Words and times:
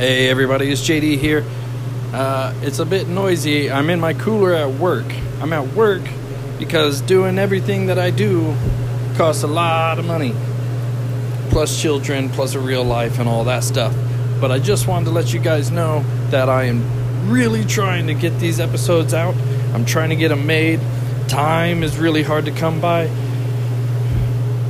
Hey 0.00 0.30
everybody, 0.30 0.72
it's 0.72 0.80
JD 0.80 1.18
here. 1.18 1.44
Uh, 2.14 2.54
it's 2.62 2.78
a 2.78 2.86
bit 2.86 3.06
noisy. 3.06 3.70
I'm 3.70 3.90
in 3.90 4.00
my 4.00 4.14
cooler 4.14 4.54
at 4.54 4.70
work. 4.70 5.04
I'm 5.42 5.52
at 5.52 5.74
work 5.74 6.00
because 6.58 7.02
doing 7.02 7.38
everything 7.38 7.84
that 7.88 7.98
I 7.98 8.10
do 8.10 8.56
costs 9.18 9.42
a 9.42 9.46
lot 9.46 9.98
of 9.98 10.06
money. 10.06 10.34
Plus 11.50 11.78
children, 11.78 12.30
plus 12.30 12.54
a 12.54 12.60
real 12.60 12.82
life, 12.82 13.18
and 13.18 13.28
all 13.28 13.44
that 13.44 13.62
stuff. 13.62 13.94
But 14.40 14.50
I 14.50 14.58
just 14.58 14.88
wanted 14.88 15.04
to 15.04 15.10
let 15.10 15.34
you 15.34 15.38
guys 15.38 15.70
know 15.70 16.02
that 16.30 16.48
I 16.48 16.64
am 16.64 17.30
really 17.30 17.66
trying 17.66 18.06
to 18.06 18.14
get 18.14 18.38
these 18.38 18.58
episodes 18.58 19.12
out. 19.12 19.34
I'm 19.74 19.84
trying 19.84 20.08
to 20.08 20.16
get 20.16 20.28
them 20.28 20.46
made. 20.46 20.80
Time 21.28 21.82
is 21.82 21.98
really 21.98 22.22
hard 22.22 22.46
to 22.46 22.52
come 22.52 22.80
by. 22.80 23.10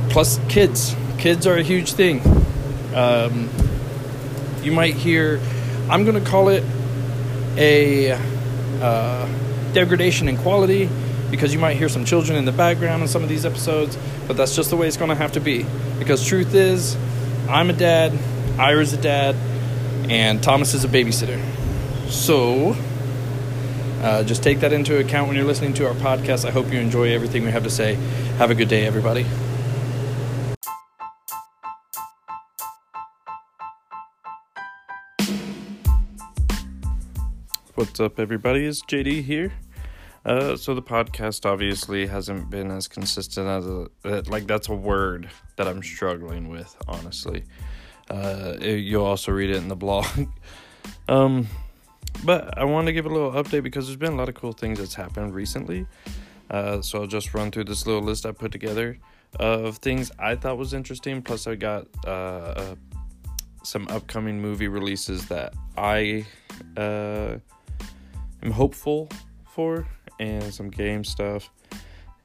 Plus, 0.09 0.41
kids. 0.49 0.93
Kids 1.17 1.47
are 1.47 1.55
a 1.55 1.63
huge 1.63 1.93
thing. 1.93 2.19
Um, 2.93 3.49
you 4.63 4.71
might 4.71 4.95
hear, 4.95 5.39
I'm 5.89 6.03
going 6.05 6.21
to 6.21 6.29
call 6.29 6.49
it 6.49 6.63
a 7.57 8.11
uh, 8.81 9.27
degradation 9.73 10.27
in 10.27 10.37
quality 10.37 10.89
because 11.29 11.53
you 11.53 11.59
might 11.59 11.77
hear 11.77 11.89
some 11.89 12.05
children 12.05 12.37
in 12.37 12.45
the 12.45 12.51
background 12.51 13.01
in 13.01 13.07
some 13.07 13.23
of 13.23 13.29
these 13.29 13.45
episodes, 13.45 13.97
but 14.27 14.35
that's 14.37 14.55
just 14.55 14.69
the 14.69 14.75
way 14.75 14.87
it's 14.87 14.97
going 14.97 15.09
to 15.09 15.15
have 15.15 15.31
to 15.33 15.39
be. 15.39 15.65
Because 15.97 16.25
truth 16.25 16.53
is, 16.53 16.97
I'm 17.49 17.69
a 17.69 17.73
dad, 17.73 18.17
Ira's 18.59 18.93
a 18.93 18.97
dad, 18.97 19.35
and 20.09 20.43
Thomas 20.43 20.73
is 20.73 20.83
a 20.83 20.89
babysitter. 20.89 21.41
So, 22.09 22.75
uh, 24.01 24.23
just 24.23 24.43
take 24.43 24.59
that 24.59 24.73
into 24.73 24.99
account 24.99 25.27
when 25.27 25.37
you're 25.37 25.45
listening 25.45 25.73
to 25.75 25.87
our 25.87 25.93
podcast. 25.93 26.45
I 26.45 26.51
hope 26.51 26.71
you 26.71 26.79
enjoy 26.79 27.13
everything 27.13 27.45
we 27.45 27.51
have 27.51 27.63
to 27.63 27.69
say. 27.69 27.95
Have 28.37 28.51
a 28.51 28.55
good 28.55 28.67
day, 28.67 28.85
everybody. 28.85 29.25
What's 37.81 37.99
up, 37.99 38.19
everybody? 38.19 38.67
It's 38.67 38.83
JD 38.83 39.23
here. 39.23 39.51
Uh, 40.23 40.55
so 40.55 40.75
the 40.75 40.83
podcast 40.83 41.47
obviously 41.47 42.05
hasn't 42.05 42.47
been 42.51 42.69
as 42.69 42.87
consistent 42.87 43.47
as 43.47 43.65
a, 43.65 43.87
uh, 44.05 44.21
like 44.27 44.45
that's 44.45 44.69
a 44.69 44.75
word 44.75 45.27
that 45.55 45.67
I'm 45.67 45.81
struggling 45.81 46.49
with, 46.49 46.77
honestly. 46.87 47.43
Uh, 48.07 48.53
you'll 48.61 49.03
also 49.03 49.31
read 49.31 49.49
it 49.49 49.55
in 49.55 49.67
the 49.67 49.75
blog. 49.75 50.05
um, 51.09 51.47
but 52.23 52.55
I 52.55 52.65
want 52.65 52.85
to 52.85 52.93
give 52.93 53.07
a 53.07 53.09
little 53.09 53.31
update 53.31 53.63
because 53.63 53.87
there's 53.87 53.97
been 53.97 54.13
a 54.13 54.15
lot 54.15 54.29
of 54.29 54.35
cool 54.35 54.53
things 54.53 54.77
that's 54.77 54.93
happened 54.93 55.33
recently. 55.33 55.87
Uh, 56.51 56.83
so 56.83 57.01
I'll 57.01 57.07
just 57.07 57.33
run 57.33 57.49
through 57.49 57.63
this 57.63 57.87
little 57.87 58.03
list 58.03 58.27
I 58.27 58.31
put 58.31 58.51
together 58.51 58.99
of 59.39 59.77
things 59.77 60.11
I 60.19 60.35
thought 60.35 60.59
was 60.59 60.75
interesting. 60.75 61.23
Plus, 61.23 61.47
I 61.47 61.55
got 61.55 61.87
uh, 62.05 62.09
uh, 62.09 62.75
some 63.63 63.87
upcoming 63.87 64.39
movie 64.39 64.67
releases 64.67 65.27
that 65.29 65.55
I 65.75 66.27
uh, 66.77 67.37
am 68.43 68.51
hopeful 68.51 69.09
for, 69.45 69.87
and 70.19 70.53
some 70.53 70.69
game 70.69 71.03
stuff. 71.03 71.49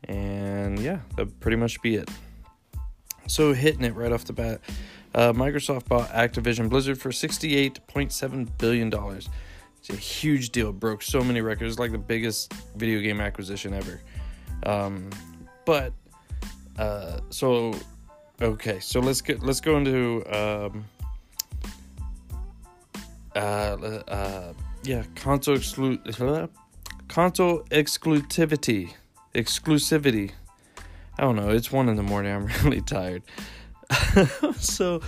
And 0.04 0.78
yeah, 0.78 1.00
that 1.16 1.40
pretty 1.40 1.56
much 1.56 1.80
be 1.82 1.96
it. 1.96 2.08
So 3.26 3.52
hitting 3.52 3.84
it 3.84 3.94
right 3.94 4.12
off 4.12 4.24
the 4.24 4.32
bat, 4.32 4.60
uh, 5.14 5.32
Microsoft 5.32 5.88
bought 5.88 6.10
Activision 6.10 6.68
Blizzard 6.68 7.00
for 7.00 7.10
$68.7 7.10 8.48
billion. 8.58 8.92
It's 9.78 9.90
a 9.90 9.96
huge 9.96 10.50
deal. 10.50 10.72
broke 10.72 11.02
so 11.02 11.22
many 11.22 11.40
records, 11.40 11.78
like 11.78 11.92
the 11.92 11.98
biggest 11.98 12.52
video 12.76 13.00
game 13.00 13.20
acquisition 13.20 13.72
ever. 13.72 14.00
Um, 14.64 15.10
but 15.64 15.92
uh, 16.78 17.20
so 17.30 17.74
okay, 18.40 18.80
so 18.80 19.00
let's 19.00 19.20
get 19.20 19.42
let's 19.42 19.60
go 19.60 19.76
into 19.76 20.24
um, 20.34 20.84
uh, 23.34 24.00
uh, 24.08 24.52
yeah, 24.86 25.02
console 25.16 25.56
exclu- 25.56 26.48
console 27.08 27.60
exclusivity, 27.70 28.92
exclusivity. 29.34 30.32
I 31.18 31.22
don't 31.22 31.36
know. 31.36 31.50
It's 31.50 31.72
one 31.72 31.88
in 31.88 31.96
the 31.96 32.02
morning. 32.02 32.32
I'm 32.32 32.46
really 32.64 32.80
tired. 32.80 33.22
so, 34.56 35.00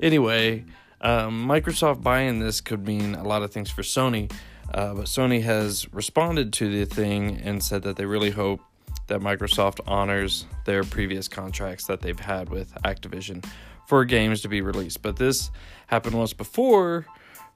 anyway, 0.00 0.64
um, 1.00 1.46
Microsoft 1.46 2.02
buying 2.02 2.38
this 2.38 2.60
could 2.60 2.86
mean 2.86 3.14
a 3.14 3.24
lot 3.24 3.42
of 3.42 3.52
things 3.52 3.70
for 3.70 3.82
Sony, 3.82 4.30
uh, 4.72 4.94
but 4.94 5.06
Sony 5.06 5.42
has 5.42 5.92
responded 5.92 6.52
to 6.54 6.70
the 6.70 6.86
thing 6.86 7.40
and 7.42 7.62
said 7.62 7.82
that 7.82 7.96
they 7.96 8.04
really 8.04 8.30
hope 8.30 8.60
that 9.08 9.20
Microsoft 9.20 9.80
honors 9.86 10.46
their 10.64 10.84
previous 10.84 11.28
contracts 11.28 11.86
that 11.86 12.00
they've 12.00 12.18
had 12.18 12.48
with 12.48 12.74
Activision 12.84 13.44
for 13.86 14.04
games 14.04 14.42
to 14.42 14.48
be 14.48 14.60
released. 14.60 15.02
But 15.02 15.16
this 15.16 15.50
happened 15.86 16.16
once 16.16 16.32
before 16.32 17.06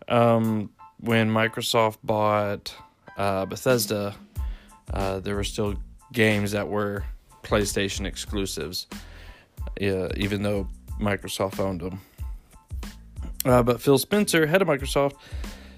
um, 0.09 0.71
when 1.00 1.31
Microsoft 1.31 1.99
bought 2.05 2.75
uh, 3.16 3.47
Bethesda. 3.47 4.15
Uh, 4.93 5.21
there 5.21 5.37
were 5.37 5.44
still 5.44 5.75
games 6.12 6.53
that 6.53 6.69
were 6.69 7.05
PlayStation 7.43 8.06
exclusives, 8.06 8.87
even 9.81 10.43
though 10.43 10.69
Microsoft 11.00 11.61
owned 11.61 11.81
them. 11.81 12.00
Uh, 13.44 13.62
but 13.62 13.81
Phil 13.81 13.99
Spencer, 13.99 14.47
head 14.47 14.61
of 14.61 14.69
Microsoft, 14.69 15.15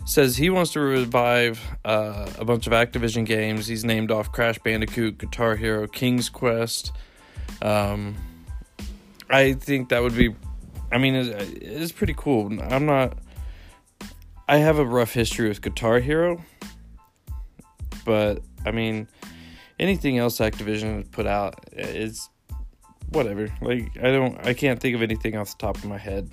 says 0.05 0.37
he 0.37 0.51
wants 0.51 0.73
to 0.73 0.81
revive 0.81 1.61
uh, 1.85 2.29
a 2.39 2.45
bunch 2.45 2.67
of 2.67 2.73
Activision 2.73 3.25
games. 3.25 3.67
He's 3.67 3.85
named 3.85 4.11
off 4.11 4.33
Crash 4.33 4.59
Bandicoot, 4.59 5.19
Guitar 5.19 5.55
Hero, 5.55 5.87
King's 5.87 6.29
Quest. 6.29 6.91
Um, 7.61 8.17
I 9.31 9.53
think 9.53 9.91
that 9.91 10.03
would 10.03 10.17
be, 10.17 10.35
I 10.91 10.99
mean, 10.99 11.15
it's, 11.15 11.29
it's 11.61 11.93
pretty 11.93 12.15
cool. 12.17 12.47
I'm 12.61 12.87
not, 12.87 13.17
I 14.49 14.59
have 14.59 14.79
a 14.79 14.85
rough 14.85 15.13
history 15.13 15.49
with 15.49 15.63
Guitar 15.63 16.01
Hero, 16.01 16.43
but 18.05 18.43
I 18.67 18.71
mean, 18.71 19.09
anything 19.79 20.19
else 20.19 20.39
Activision 20.39 20.97
has 20.97 21.09
put 21.09 21.27
out 21.27 21.65
is 21.73 22.29
whatever. 23.11 23.49
Like, 23.61 23.91
I 23.99 24.11
don't, 24.11 24.45
I 24.47 24.55
can't 24.55 24.81
think 24.81 24.95
of 24.95 25.03
anything 25.03 25.37
off 25.37 25.51
the 25.51 25.59
top 25.59 25.77
of 25.77 25.85
my 25.85 25.99
head 25.99 26.31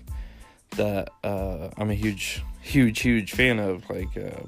that 0.72 1.10
uh, 1.24 1.70
I'm 1.78 1.90
a 1.90 1.96
huge, 1.96 2.44
huge, 2.62 3.00
huge 3.02 3.32
fan 3.32 3.60
of. 3.60 3.90
Like, 3.90 4.16
uh, 4.18 4.42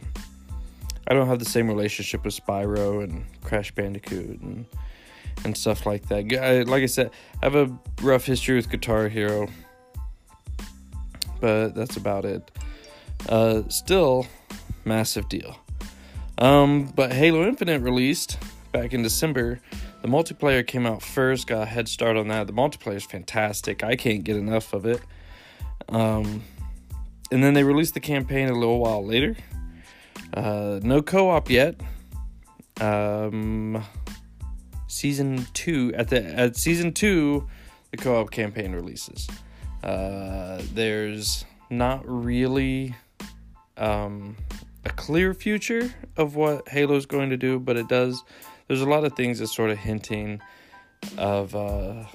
I 1.07 1.13
don't 1.13 1.27
have 1.27 1.39
the 1.39 1.45
same 1.45 1.67
relationship 1.67 2.25
with 2.25 2.35
Spyro 2.35 3.03
and 3.03 3.25
Crash 3.43 3.71
Bandicoot 3.73 4.39
and 4.41 4.65
and 5.43 5.57
stuff 5.57 5.85
like 5.85 6.07
that. 6.09 6.31
I, 6.41 6.61
like 6.63 6.83
I 6.83 6.87
said, 6.87 7.11
I 7.41 7.45
have 7.45 7.55
a 7.55 7.71
rough 8.01 8.25
history 8.25 8.55
with 8.55 8.69
Guitar 8.69 9.07
Hero, 9.07 9.47
but 11.39 11.69
that's 11.69 11.97
about 11.97 12.25
it. 12.25 12.51
Uh, 13.29 13.63
still, 13.69 14.27
massive 14.85 15.29
deal. 15.29 15.57
Um, 16.37 16.85
but 16.95 17.13
Halo 17.13 17.47
Infinite 17.47 17.81
released 17.81 18.37
back 18.71 18.93
in 18.93 19.03
December. 19.03 19.59
The 20.01 20.07
multiplayer 20.07 20.65
came 20.65 20.85
out 20.87 21.03
first, 21.03 21.47
got 21.47 21.61
a 21.61 21.65
head 21.65 21.87
start 21.87 22.17
on 22.17 22.27
that. 22.29 22.47
The 22.47 22.53
multiplayer 22.53 22.95
is 22.95 23.05
fantastic. 23.05 23.83
I 23.83 23.95
can't 23.95 24.23
get 24.23 24.35
enough 24.35 24.73
of 24.73 24.85
it. 24.85 24.99
Um, 25.89 26.43
and 27.31 27.43
then 27.43 27.53
they 27.53 27.63
released 27.63 27.93
the 27.93 27.99
campaign 27.99 28.49
a 28.49 28.53
little 28.53 28.79
while 28.79 29.05
later. 29.05 29.35
Uh, 30.33 30.79
no 30.81 31.01
co-op 31.01 31.49
yet. 31.49 31.79
Um, 32.79 33.83
season 34.87 35.45
two 35.53 35.93
at 35.95 36.09
the 36.09 36.23
at 36.23 36.55
season 36.55 36.93
two, 36.93 37.47
the 37.91 37.97
co-op 37.97 38.31
campaign 38.31 38.71
releases. 38.71 39.29
Uh, 39.83 40.61
there's 40.73 41.45
not 41.69 42.03
really 42.05 42.95
um, 43.77 44.37
a 44.85 44.89
clear 44.89 45.33
future 45.33 45.93
of 46.17 46.35
what 46.35 46.67
Halo's 46.67 47.05
going 47.05 47.29
to 47.29 47.37
do, 47.37 47.59
but 47.59 47.77
it 47.77 47.87
does. 47.87 48.23
There's 48.67 48.81
a 48.81 48.89
lot 48.89 49.03
of 49.03 49.13
things 49.13 49.39
that's 49.39 49.55
sort 49.55 49.69
of 49.69 49.77
hinting 49.77 50.41
of 51.17 51.55
uh, 51.55 52.05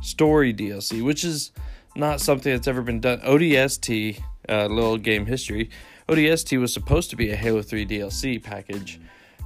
story 0.00 0.54
DLC, 0.54 1.02
which 1.02 1.24
is 1.24 1.52
not 1.96 2.20
something 2.20 2.52
that's 2.52 2.68
ever 2.68 2.82
been 2.82 3.00
done. 3.00 3.20
ODST, 3.20 4.20
uh, 4.48 4.66
little 4.66 4.96
game 4.96 5.26
history. 5.26 5.70
ODST 6.08 6.58
was 6.58 6.72
supposed 6.72 7.10
to 7.10 7.16
be 7.16 7.30
a 7.30 7.36
Halo 7.36 7.62
3 7.62 7.86
DLC 7.86 8.42
package 8.42 9.00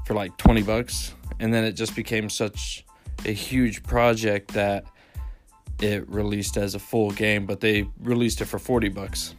for 0.06 0.14
like 0.14 0.36
20 0.36 0.62
bucks, 0.62 1.14
and 1.40 1.52
then 1.52 1.64
it 1.64 1.72
just 1.72 1.96
became 1.96 2.28
such 2.28 2.84
a 3.24 3.32
huge 3.32 3.82
project 3.82 4.52
that 4.52 4.84
it 5.80 6.08
released 6.08 6.56
as 6.56 6.74
a 6.74 6.78
full 6.78 7.10
game, 7.10 7.46
but 7.46 7.60
they 7.60 7.88
released 8.00 8.40
it 8.40 8.44
for 8.44 8.58
40 8.58 8.88
bucks. 8.90 9.34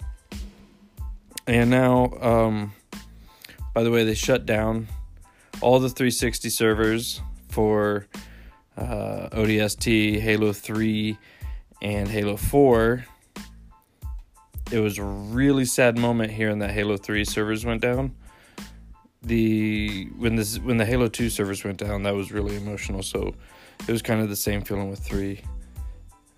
And 1.48 1.70
now, 1.70 2.12
um, 2.22 2.74
by 3.74 3.84
the 3.84 3.92
way, 3.92 4.04
they 4.04 4.14
shut 4.14 4.46
down 4.46 4.88
all 5.62 5.80
the 5.80 5.90
360 5.90 6.50
servers 6.50 7.22
for 7.50 8.08
uh, 8.78 9.30
ODST, 9.32 10.20
Halo 10.20 10.54
3, 10.54 11.18
and 11.82 12.08
Halo 12.08 12.38
4. 12.38 13.06
It 14.72 14.80
was 14.80 14.98
a 14.98 15.04
really 15.04 15.66
sad 15.66 15.98
moment 15.98 16.32
hearing 16.32 16.60
that 16.60 16.72
Halo 16.72 16.98
3 16.98 17.26
servers 17.26 17.66
went 17.66 17.82
down. 17.82 18.16
The 19.22 20.10
when 20.18 20.36
this 20.36 20.60
when 20.60 20.78
the 20.78 20.86
Halo 20.86 21.08
2 21.08 21.30
servers 21.30 21.64
went 21.64 21.78
down, 21.78 22.04
that 22.04 22.14
was 22.14 22.32
really 22.32 22.58
emotional. 22.58 23.04
So 23.04 23.36
it 23.88 23.92
was 23.92 24.02
kind 24.02 24.22
of 24.22 24.30
the 24.30 24.36
same 24.36 24.62
feeling 24.62 24.90
with 24.90 25.00
3. 25.00 25.40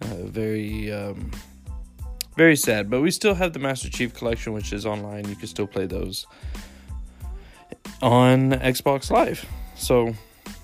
Uh, 0.01 0.05
very 0.25 0.91
um, 0.91 1.31
Very 2.37 2.55
sad, 2.55 2.89
but 2.89 3.01
we 3.01 3.11
still 3.11 3.33
have 3.33 3.53
the 3.53 3.59
Master 3.59 3.89
Chief 3.89 4.13
Collection, 4.13 4.51
which 4.51 4.73
is 4.73 4.85
online. 4.85 5.27
You 5.29 5.35
can 5.35 5.47
still 5.47 5.67
play 5.67 5.85
those 5.85 6.27
on 8.01 8.51
Xbox 8.51 9.09
Live. 9.09 9.45
So, 9.75 10.13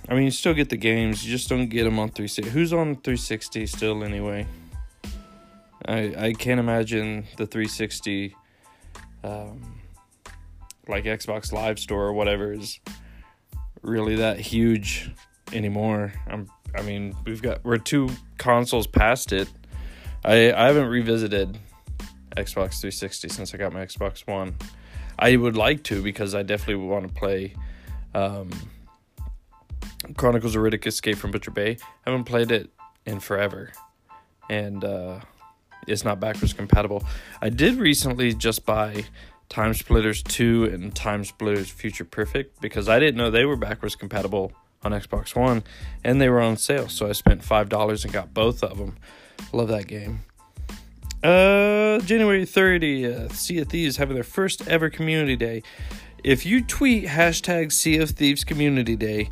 I 0.09 0.13
mean, 0.13 0.23
you 0.23 0.31
still 0.31 0.53
get 0.53 0.69
the 0.69 0.77
games, 0.77 1.25
you 1.25 1.31
just 1.31 1.47
don't 1.47 1.67
get 1.67 1.85
them 1.85 1.97
on 1.97 2.09
360. 2.09 2.49
Who's 2.49 2.73
on 2.73 2.95
360 2.95 3.65
still 3.67 4.03
anyway? 4.03 4.47
I 5.85 6.13
I 6.17 6.33
can't 6.33 6.59
imagine 6.59 7.25
the 7.37 7.47
360 7.47 8.35
um, 9.23 9.79
like 10.87 11.05
Xbox 11.05 11.51
Live 11.51 11.79
store 11.79 12.05
or 12.05 12.13
whatever 12.13 12.51
is 12.51 12.79
really 13.81 14.15
that 14.17 14.39
huge 14.39 15.09
anymore. 15.53 16.13
I'm 16.27 16.49
I 16.75 16.81
mean, 16.81 17.15
we've 17.25 17.41
got 17.41 17.63
we're 17.63 17.77
two 17.77 18.09
consoles 18.37 18.87
past 18.87 19.33
it. 19.33 19.49
I 20.23 20.53
I 20.53 20.67
haven't 20.67 20.87
revisited 20.87 21.57
Xbox 22.35 22.79
360 22.79 23.29
since 23.29 23.53
I 23.53 23.57
got 23.57 23.73
my 23.73 23.85
Xbox 23.85 24.27
One. 24.27 24.55
I 25.19 25.35
would 25.35 25.57
like 25.57 25.83
to 25.83 26.01
because 26.01 26.33
I 26.33 26.43
definitely 26.43 26.85
want 26.85 27.07
to 27.07 27.13
play 27.13 27.53
um, 28.13 28.49
Chronicles 30.17 30.55
of 30.55 30.63
Riddick 30.63 30.85
Escape 30.87 31.17
from 31.17 31.31
Butcher 31.31 31.51
Bay. 31.51 31.77
I 32.05 32.09
haven't 32.09 32.25
played 32.25 32.51
it 32.51 32.69
in 33.05 33.19
forever. 33.19 33.71
And 34.49 34.83
uh, 34.83 35.19
it's 35.87 36.03
not 36.03 36.19
backwards 36.19 36.53
compatible. 36.53 37.03
I 37.41 37.49
did 37.49 37.75
recently 37.75 38.33
just 38.33 38.65
buy 38.65 39.05
Time 39.49 39.73
Splitters 39.73 40.23
2 40.23 40.65
and 40.65 40.95
Time 40.95 41.23
Splitters 41.23 41.69
Future 41.69 42.05
Perfect 42.05 42.61
because 42.61 42.89
I 42.89 42.99
didn't 42.99 43.17
know 43.17 43.29
they 43.29 43.45
were 43.45 43.55
backwards 43.55 43.95
compatible 43.95 44.51
on 44.83 44.91
Xbox 44.91 45.35
One 45.35 45.63
and 46.03 46.19
they 46.19 46.29
were 46.29 46.41
on 46.41 46.57
sale. 46.57 46.89
So 46.89 47.07
I 47.07 47.11
spent 47.11 47.41
$5 47.41 48.03
and 48.03 48.13
got 48.13 48.33
both 48.33 48.63
of 48.63 48.77
them. 48.77 48.97
Love 49.53 49.67
that 49.69 49.87
game. 49.87 50.21
Uh, 51.23 51.99
January 51.99 52.45
30th, 52.45 53.33
Sea 53.33 53.59
of 53.59 53.69
Thieves 53.69 53.97
having 53.97 54.15
their 54.15 54.23
first 54.23 54.67
ever 54.67 54.89
community 54.89 55.35
day. 55.35 55.61
If 56.23 56.45
you 56.45 56.63
tweet 56.63 57.05
hashtag 57.05 57.71
Sea 57.71 57.97
of 57.97 58.11
Thieves 58.11 58.43
Community 58.43 58.95
Day, 58.95 59.29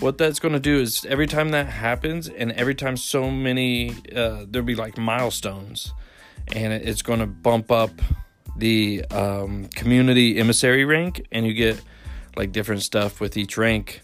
what 0.00 0.18
that's 0.18 0.38
going 0.38 0.52
to 0.52 0.60
do 0.60 0.80
is 0.80 1.04
every 1.06 1.26
time 1.26 1.50
that 1.50 1.66
happens, 1.66 2.28
and 2.28 2.52
every 2.52 2.74
time 2.74 2.96
so 2.96 3.30
many, 3.30 3.90
uh, 4.14 4.44
there'll 4.48 4.66
be 4.66 4.74
like 4.74 4.98
milestones, 4.98 5.92
and 6.52 6.72
it's 6.72 7.02
going 7.02 7.20
to 7.20 7.26
bump 7.26 7.70
up 7.70 7.90
the 8.56 9.04
um, 9.10 9.66
community 9.74 10.38
emissary 10.38 10.84
rank, 10.84 11.26
and 11.32 11.46
you 11.46 11.54
get 11.54 11.80
like 12.36 12.52
different 12.52 12.82
stuff 12.82 13.20
with 13.20 13.36
each 13.36 13.56
rank. 13.56 14.02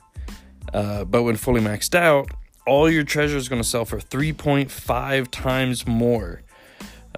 Uh, 0.72 1.04
but 1.04 1.22
when 1.22 1.36
fully 1.36 1.60
maxed 1.60 1.94
out, 1.94 2.30
all 2.66 2.90
your 2.90 3.04
treasure 3.04 3.36
is 3.36 3.48
going 3.48 3.62
to 3.62 3.68
sell 3.68 3.84
for 3.84 3.98
3.5 3.98 5.28
times 5.30 5.86
more. 5.86 6.42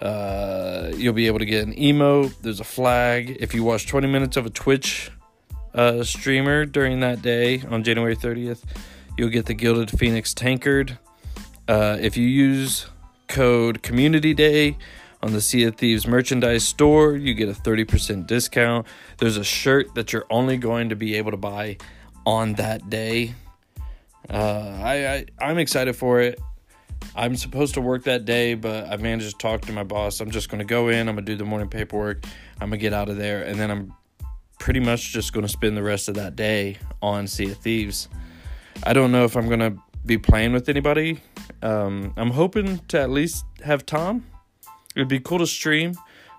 Uh, 0.01 0.91
you'll 0.97 1.13
be 1.13 1.27
able 1.27 1.39
to 1.39 1.45
get 1.45 1.67
an 1.67 1.75
emote. 1.75 2.35
There's 2.43 2.61
a 2.61 2.65
flag. 2.65 3.37
If 3.41 3.55
you 3.55 3.63
watch 3.63 3.87
20 3.87 4.09
minutes 4.09 4.37
of 4.37 4.47
a 4.47 4.51
Twitch 4.51 5.11
uh, 5.75 6.03
streamer 6.03 6.65
during 6.67 7.01
that 7.01 7.23
day 7.23 7.63
on 7.69 7.85
January 7.85 8.17
30th, 8.17 8.63
you'll 9.17 9.31
get 9.31 9.47
the 9.47 9.55
Gilded 9.55 9.91
Phoenix 9.91 10.35
Tankard. 10.35 10.99
Uh, 11.69 11.97
if 12.01 12.17
you 12.17 12.27
use 12.27 12.87
code 13.29 13.83
Community 13.83 14.35
Day 14.35 14.77
on 15.23 15.33
the 15.33 15.41
Sea 15.41 15.65
of 15.65 15.77
Thieves 15.77 16.07
merchandise 16.07 16.67
store, 16.67 17.17
you 17.17 17.33
get 17.35 17.49
a 17.49 17.53
30% 17.53 18.27
discount. 18.27 18.87
There's 19.19 19.37
a 19.37 19.45
shirt 19.45 19.95
that 19.95 20.13
you're 20.13 20.27
only 20.29 20.57
going 20.57 20.91
to 20.91 20.97
be 20.97 21.15
able 21.15 21.31
to 21.31 21.37
buy 21.37 21.79
on 22.27 22.55
that 22.55 22.91
day. 22.91 23.35
Uh, 24.31 24.81
I, 24.83 25.07
I 25.07 25.27
I'm 25.39 25.59
excited 25.59 25.97
for 25.97 26.21
it. 26.21 26.41
I'm 27.15 27.37
supposed 27.37 27.75
to 27.75 27.81
work 27.81 28.05
that 28.05 28.25
day, 28.25 28.55
but 28.55 28.89
I 28.89 28.97
managed 28.97 29.31
to 29.31 29.39
talk 29.39 29.63
to 29.63 29.73
my 29.73 29.85
boss. 29.85 30.21
I'm 30.21 30.31
just 30.31 30.49
to 30.61 30.65
go 30.65 30.89
in, 30.89 31.09
I'm 31.09 31.17
to 31.17 31.23
do 31.23 31.37
the 31.37 31.45
morning 31.45 31.69
paperwork, 31.69 32.25
I'm 32.61 32.71
to 32.71 32.77
get 32.77 32.93
out 32.93 33.09
of 33.09 33.17
there, 33.17 33.43
and 33.43 33.59
then 33.61 33.71
I'm 33.71 33.95
pretty 34.59 34.81
much 34.81 35.13
just 35.13 35.33
to 35.45 35.53
spend 35.53 35.77
the 35.77 35.83
rest 35.83 36.09
of 36.09 36.15
that 36.15 36.37
day 36.37 36.79
on 37.03 37.27
Sea 37.27 37.51
of 37.51 37.59
Thieves. 37.59 38.09
I 38.83 38.93
don't 38.93 39.13
know 39.13 39.25
if 39.25 39.37
I'm 39.37 39.49
to 39.61 39.77
be 40.07 40.19
playing 40.19 40.53
with 40.53 40.69
anybody. 40.69 41.21
Um, 41.63 42.13
I'm 42.17 42.31
hoping 42.31 42.79
to 42.89 43.01
at 43.01 43.11
least 43.11 43.45
have 43.63 43.87
Tom. 43.87 44.25
It'd 44.97 45.09
be 45.09 45.21
cool 45.21 45.39
to 45.39 45.47
stream, 45.47 45.95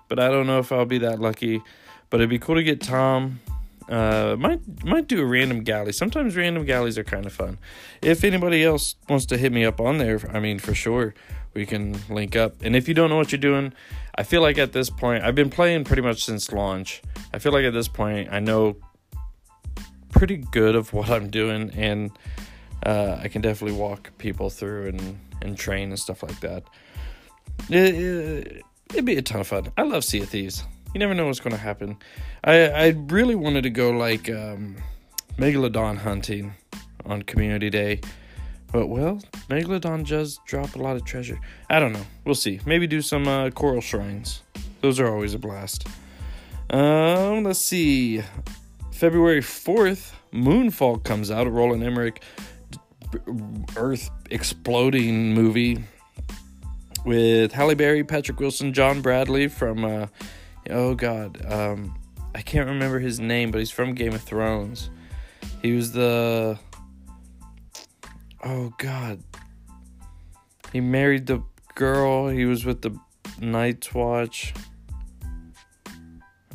but 0.08 0.18
I 0.18 0.28
don't 0.28 0.46
know 0.46 0.58
if 0.58 0.72
I'll 0.72 0.86
be 0.86 0.98
that 0.98 1.20
lucky. 1.20 1.62
But 2.10 2.20
it'd 2.20 2.30
be 2.30 2.38
cool 2.38 2.54
to 2.54 2.62
get 2.62 2.80
Tom 2.80 3.40
uh, 3.88 4.36
might 4.38 4.84
might 4.84 5.06
do 5.06 5.20
a 5.20 5.24
random 5.24 5.62
galley. 5.62 5.92
Sometimes 5.92 6.36
random 6.36 6.64
galleys 6.64 6.98
are 6.98 7.04
kind 7.04 7.26
of 7.26 7.32
fun. 7.32 7.58
If 8.02 8.24
anybody 8.24 8.64
else 8.64 8.96
wants 9.08 9.26
to 9.26 9.38
hit 9.38 9.52
me 9.52 9.64
up 9.64 9.80
on 9.80 9.98
there, 9.98 10.20
I 10.32 10.40
mean 10.40 10.58
for 10.58 10.74
sure 10.74 11.14
we 11.54 11.66
can 11.66 11.96
link 12.08 12.34
up. 12.36 12.54
And 12.62 12.74
if 12.74 12.88
you 12.88 12.94
don't 12.94 13.10
know 13.10 13.16
what 13.16 13.32
you're 13.32 13.38
doing, 13.38 13.72
I 14.16 14.24
feel 14.24 14.42
like 14.42 14.58
at 14.58 14.72
this 14.72 14.90
point 14.90 15.22
I've 15.24 15.34
been 15.34 15.50
playing 15.50 15.84
pretty 15.84 16.02
much 16.02 16.24
since 16.24 16.50
launch. 16.52 17.02
I 17.32 17.38
feel 17.38 17.52
like 17.52 17.64
at 17.64 17.72
this 17.72 17.88
point 17.88 18.28
I 18.32 18.40
know 18.40 18.76
pretty 20.10 20.38
good 20.38 20.74
of 20.74 20.92
what 20.92 21.10
I'm 21.10 21.30
doing, 21.30 21.70
and 21.70 22.10
uh, 22.84 23.18
I 23.20 23.28
can 23.28 23.42
definitely 23.42 23.78
walk 23.78 24.10
people 24.18 24.50
through 24.50 24.88
and 24.88 25.20
and 25.42 25.56
train 25.56 25.90
and 25.90 25.98
stuff 25.98 26.22
like 26.22 26.40
that. 26.40 26.64
It, 27.68 27.94
it, 27.94 28.62
it'd 28.90 29.04
be 29.04 29.16
a 29.16 29.22
ton 29.22 29.42
of 29.42 29.46
fun. 29.46 29.70
I 29.76 29.82
love 29.82 30.04
Sea 30.04 30.22
of 30.22 30.28
Thieves 30.28 30.64
you 30.94 30.98
never 30.98 31.14
know 31.14 31.26
what's 31.26 31.40
going 31.40 31.54
to 31.54 31.62
happen. 31.62 31.96
I 32.44 32.68
I 32.68 32.86
really 33.08 33.34
wanted 33.34 33.62
to 33.62 33.70
go 33.70 33.90
like 33.90 34.30
um, 34.30 34.76
megalodon 35.38 35.98
hunting 35.98 36.54
on 37.04 37.22
Community 37.22 37.70
Day, 37.70 38.00
but 38.72 38.88
well, 38.88 39.20
megalodon 39.48 40.06
does 40.06 40.40
drop 40.46 40.74
a 40.74 40.78
lot 40.78 40.96
of 40.96 41.04
treasure. 41.04 41.38
I 41.70 41.78
don't 41.78 41.92
know. 41.92 42.06
We'll 42.24 42.34
see. 42.34 42.60
Maybe 42.66 42.86
do 42.86 43.02
some 43.02 43.28
uh, 43.28 43.50
coral 43.50 43.80
shrines. 43.80 44.42
Those 44.80 45.00
are 45.00 45.12
always 45.12 45.34
a 45.34 45.38
blast. 45.38 45.86
Um, 46.70 47.44
let's 47.44 47.60
see. 47.60 48.22
February 48.92 49.42
fourth, 49.42 50.14
Moonfall 50.32 51.04
comes 51.04 51.30
out. 51.30 51.50
Roland 51.50 51.82
Emmerich 51.82 52.22
Earth 53.76 54.10
exploding 54.30 55.34
movie 55.34 55.84
with 57.04 57.52
Halle 57.52 57.74
Berry, 57.74 58.02
Patrick 58.02 58.40
Wilson, 58.40 58.72
John 58.72 59.00
Bradley 59.00 59.48
from 59.48 59.84
uh, 59.84 60.06
oh 60.70 60.94
god, 60.94 61.44
um, 61.50 61.98
I 62.34 62.42
can't 62.42 62.68
remember 62.68 62.98
his 62.98 63.20
name, 63.20 63.50
but 63.50 63.58
he's 63.58 63.70
from 63.70 63.94
Game 63.94 64.14
of 64.14 64.22
Thrones. 64.22 64.90
He 65.62 65.72
was 65.72 65.92
the 65.92 66.58
oh 68.44 68.72
god, 68.78 69.22
he 70.72 70.80
married 70.80 71.26
the 71.26 71.42
girl. 71.74 72.28
He 72.28 72.44
was 72.44 72.64
with 72.64 72.82
the 72.82 72.98
Night's 73.40 73.94
Watch. 73.94 74.54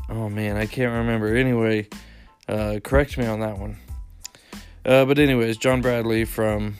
Oh 0.10 0.30
man, 0.30 0.57
I 0.57 0.66
can't 0.66 0.92
remember. 0.92 1.36
Anyway, 1.36 1.88
uh, 2.47 2.80
correct 2.83 3.18
me 3.18 3.26
on 3.26 3.40
that 3.40 3.57
one. 3.57 3.78
Uh, 4.85 5.06
but 5.06 5.19
anyways, 5.19 5.57
John 5.57 5.81
Bradley 5.81 6.26
from 6.26 6.76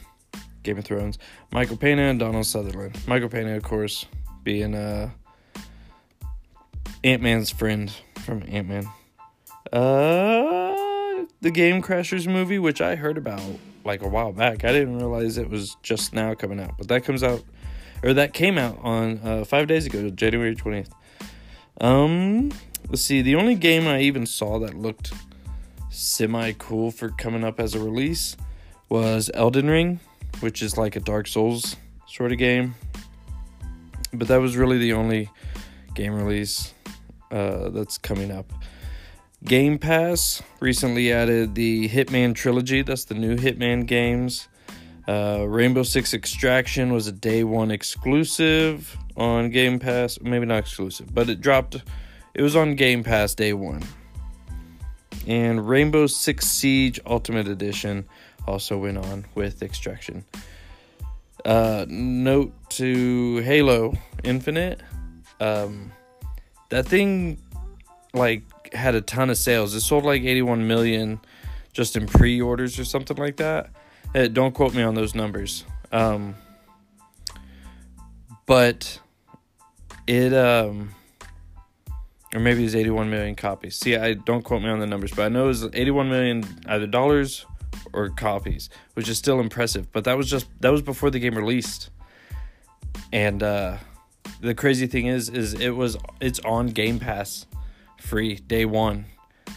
Game 0.64 0.78
of 0.78 0.86
Thrones, 0.86 1.18
Michael 1.52 1.78
Pena 1.78 2.04
and 2.04 2.20
Donald 2.20 2.46
Sutherland. 2.46 2.98
Michael 3.08 3.30
Pena, 3.30 3.56
of 3.56 3.64
course, 3.64 4.06
being 4.44 4.76
uh, 4.76 5.12
Ant 7.04 7.22
Man's 7.22 7.50
friend 7.50 7.92
from 8.20 8.44
Ant 8.48 8.68
Man. 8.68 8.88
Uh, 9.74 11.26
the 11.42 11.52
Game 11.52 11.82
Crashers 11.82 12.32
movie, 12.32 12.60
which 12.60 12.82
I 12.82 12.96
heard 12.96 13.18
about 13.18 13.42
like 13.84 14.04
a 14.04 14.08
while 14.08 14.32
back. 14.32 14.64
I 14.64 14.72
didn't 14.72 14.98
realize 14.98 15.38
it 15.38 15.50
was 15.50 15.76
just 15.82 16.14
now 16.14 16.36
coming 16.36 16.60
out, 16.60 16.78
but 16.78 16.88
that 16.90 17.04
comes 17.04 17.24
out, 17.24 17.44
or 18.04 18.14
that 18.14 18.34
came 18.34 18.58
out 18.58 18.78
on 18.84 19.20
uh, 19.24 19.46
five 19.46 19.68
days 19.68 19.86
ago, 19.86 20.10
January 20.10 20.56
twentieth. 20.56 20.92
Um, 21.80 22.52
let's 22.90 23.02
see. 23.02 23.24
The 23.24 23.36
only 23.36 23.56
game 23.56 23.88
I 23.88 24.02
even 24.02 24.28
saw 24.28 24.60
that 24.60 24.76
looked 24.76 25.12
semi 25.90 26.54
cool 26.54 26.92
for 26.92 27.10
coming 27.10 27.44
up 27.44 27.60
as 27.60 27.74
a 27.74 27.80
release 27.80 28.38
was 28.90 29.32
Elden 29.34 29.70
Ring, 29.70 30.00
which 30.42 30.62
is 30.62 30.78
like 30.78 30.96
a 30.96 31.00
Dark 31.00 31.28
Souls 31.28 31.76
sort 32.08 32.32
of 32.32 32.38
game. 32.38 32.76
But 34.14 34.28
that 34.28 34.38
was 34.38 34.56
really 34.56 34.78
the 34.78 34.94
only 34.94 35.30
game 35.96 36.14
release 36.14 36.74
uh, 37.32 37.70
that's 37.70 37.98
coming 37.98 38.32
up. 38.32 38.52
Game 39.44 39.80
Pass 39.80 40.44
recently 40.60 41.12
added 41.12 41.56
the 41.56 41.90
Hitman 41.90 42.36
trilogy. 42.36 42.84
That's 42.84 43.06
the 43.06 43.16
new 43.16 43.36
Hitman 43.36 43.88
games. 43.88 44.48
Uh, 45.08 45.46
Rainbow 45.48 45.82
Six 45.82 46.14
Extraction 46.14 46.94
was 46.94 47.08
a 47.08 47.12
day 47.12 47.44
one 47.44 47.72
exclusive 47.72 48.96
on 49.18 49.50
Game 49.50 49.80
Pass. 49.80 50.20
Maybe 50.22 50.46
not 50.46 50.60
exclusive, 50.60 51.14
but 51.14 51.28
it 51.28 51.42
dropped. 51.42 51.78
It 52.36 52.44
was 52.44 52.56
on 52.56 52.76
Game 52.76 53.04
Pass 53.04 53.34
day 53.34 53.54
one. 53.54 53.84
And 55.26 55.68
Rainbow 55.68 56.08
Six 56.08 56.48
Siege 56.48 57.00
Ultimate 57.06 57.48
Edition 57.48 58.06
also 58.48 58.78
went 58.78 58.98
on 58.98 59.26
with 59.34 59.64
Extraction. 59.64 60.24
Uh, 61.44 61.86
note 61.90 62.54
to 62.70 63.38
Halo 63.38 63.94
Infinite. 64.24 64.82
Um, 65.40 65.92
that 66.72 66.88
thing 66.88 67.38
like 68.14 68.44
had 68.74 68.96
a 68.96 69.02
ton 69.02 69.30
of 69.30 69.38
sales. 69.38 69.76
It 69.76 69.82
sold 69.82 70.06
like 70.06 70.24
81 70.24 70.68
million 70.68 71.20
just 71.74 71.96
in 71.96 72.08
pre-orders 72.08 72.80
or 72.80 72.86
something 72.86 73.18
like 73.18 73.38
that. 73.38 73.70
Hey, 74.14 74.28
don't 74.28 74.54
quote 74.54 74.74
me 74.74 74.82
on 74.82 74.96
those 74.96 75.14
numbers. 75.14 75.66
Um, 75.92 76.36
but 78.46 79.00
it 80.08 80.34
um 80.34 80.94
or 82.34 82.40
maybe 82.40 82.64
it's 82.64 82.76
81 82.76 83.10
million 83.10 83.36
copies. 83.36 83.76
See, 83.76 83.96
I 83.96 84.14
don't 84.14 84.42
quote 84.42 84.62
me 84.62 84.70
on 84.70 84.80
the 84.80 84.88
numbers, 84.88 85.12
but 85.12 85.24
I 85.26 85.30
know 85.30 85.50
it's 85.50 85.64
81 85.74 86.10
million 86.10 86.46
either 86.66 86.88
dollars 86.88 87.46
or 87.92 88.10
copies, 88.10 88.70
which 88.94 89.10
is 89.10 89.18
still 89.18 89.42
impressive. 89.42 89.92
But 89.92 90.06
that 90.06 90.18
was 90.18 90.30
just 90.30 90.48
that 90.62 90.72
was 90.72 90.82
before 90.82 91.12
the 91.12 91.20
game 91.20 91.36
released. 91.36 91.90
And 93.12 93.44
uh 93.44 93.78
the 94.40 94.56
crazy 94.56 94.88
thing 94.88 95.08
is 95.08 95.30
is 95.30 95.54
it 95.54 95.72
was 95.72 95.98
it's 96.20 96.40
on 96.40 96.68
Game 96.68 97.00
Pass 97.00 97.46
free 97.98 98.36
day 98.36 98.66
1. 98.66 99.06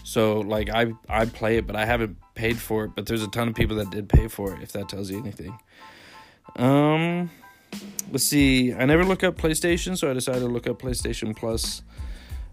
So 0.02 0.40
like 0.40 0.70
I 0.70 0.92
I 1.08 1.26
play 1.26 1.58
it, 1.58 1.66
but 1.66 1.76
I 1.76 1.86
haven't 1.86 2.16
paid 2.34 2.58
for 2.58 2.84
it, 2.84 2.92
but 2.94 3.06
there's 3.06 3.22
a 3.22 3.28
ton 3.28 3.48
of 3.48 3.54
people 3.54 3.76
that 3.76 3.90
did 3.90 4.08
pay 4.08 4.28
for 4.28 4.54
it 4.54 4.62
if 4.62 4.72
that 4.72 4.88
tells 4.88 5.10
you 5.10 5.18
anything. 5.18 5.58
Um 6.56 7.30
let's 8.12 8.24
see. 8.24 8.72
I 8.72 8.84
never 8.84 9.04
look 9.04 9.24
up 9.24 9.36
PlayStation, 9.36 9.96
so 9.98 10.10
I 10.10 10.14
decided 10.14 10.40
to 10.40 10.46
look 10.46 10.66
up 10.66 10.80
PlayStation 10.80 11.36
Plus 11.36 11.82